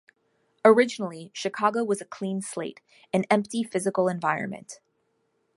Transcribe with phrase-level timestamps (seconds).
[0.65, 2.81] Originally, Chicago was a clean slate,
[3.13, 4.79] an empty physical environment.